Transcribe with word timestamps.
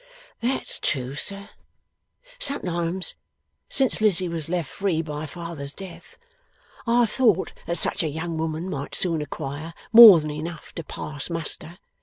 'That's 0.39 0.79
true, 0.79 1.13
sir. 1.13 1.49
Sometimes 2.39 3.13
since 3.69 4.01
Lizzie 4.01 4.27
was 4.27 4.49
left 4.49 4.67
free 4.71 4.99
by 5.03 5.27
father's 5.27 5.75
death, 5.75 6.17
I 6.87 7.01
have 7.01 7.11
thought 7.11 7.53
that 7.67 7.77
such 7.77 8.01
a 8.01 8.07
young 8.09 8.35
woman 8.39 8.67
might 8.67 8.95
soon 8.95 9.21
acquire 9.21 9.75
more 9.93 10.19
than 10.19 10.31
enough 10.31 10.73
to 10.73 10.83
pass 10.83 11.29
muster. 11.29 11.77